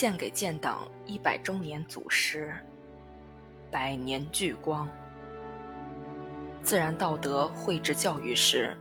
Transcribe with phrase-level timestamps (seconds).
[0.00, 2.56] 献给建党一百周年祖师，
[3.70, 4.88] 百年聚光。
[6.62, 8.74] 自然道德绘制教育师，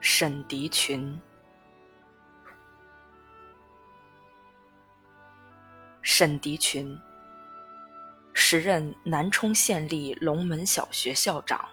[0.00, 1.16] 沈迪群。
[6.02, 6.98] 沈迪群，
[8.32, 11.64] 时任南充县立龙门小学校长。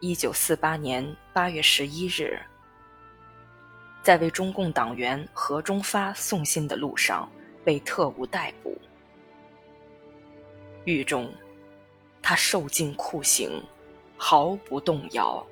[0.00, 2.40] 一九四八年八月十一日，
[4.06, 7.28] 在为中共党员何忠发送信的路上
[7.64, 8.78] 被特务逮捕，
[10.84, 11.28] 狱中
[12.22, 13.60] 他受尽酷刑，
[14.16, 15.44] 毫不动摇。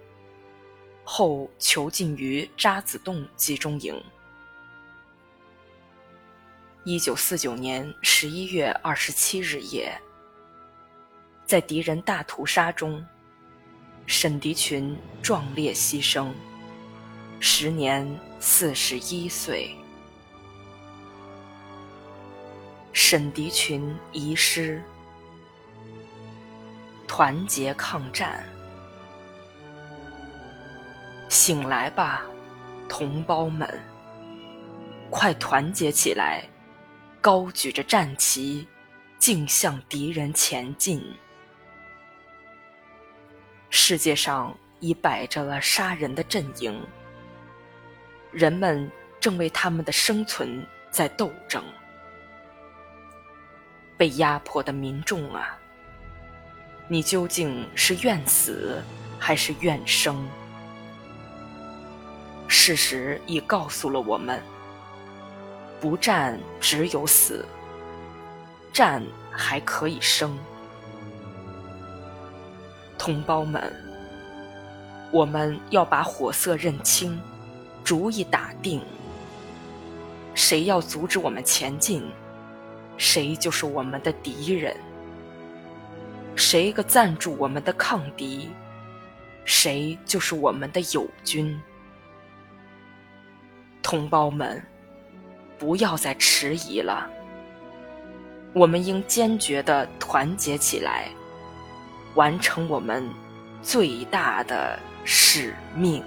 [1.03, 4.01] 后囚禁于渣滓洞集中营。
[6.85, 10.01] 一九四九年十一月二十七日夜，
[11.45, 13.05] 在敌人大屠杀中，
[14.07, 16.31] 沈迪群壮烈牺牲，
[17.47, 18.09] 时年
[18.41, 19.71] 四十一岁。
[22.95, 24.83] 沈迪群遗诗：
[27.07, 28.43] 团结抗战，
[31.29, 32.23] 醒来吧，
[32.89, 33.69] 同胞们，
[35.11, 36.49] 快团结起来！
[37.21, 38.67] 高举着战旗，
[39.19, 41.05] 径向敌人前进。
[43.69, 46.81] 世界上已摆着了杀人的阵营，
[48.35, 48.91] 人们
[49.21, 51.63] 正为他们的生存在斗争。
[53.97, 55.57] 被压迫的民众啊，
[56.89, 58.83] 你究竟是愿死
[59.19, 60.27] 还是愿生？
[62.49, 64.43] 事实已告诉了我们。
[65.81, 67.45] 不战只有死，
[68.73, 70.37] 战还可以生。
[72.97, 73.73] 同胞们，
[75.13, 77.21] 我们要把火色认清，
[77.85, 78.83] 主意打定。
[80.35, 82.03] 谁要阻止我们前进，
[82.97, 84.75] 谁就是我们的敌人；
[86.35, 88.49] 谁个赞助我们的抗敌，
[89.45, 91.61] 谁就是我们的友军。
[93.83, 94.61] 同胞们。
[95.57, 97.09] 不要再迟疑了，
[98.53, 101.09] 我们应坚决地团结起来，
[102.17, 103.09] 完成我们
[103.63, 106.03] 最大的使命。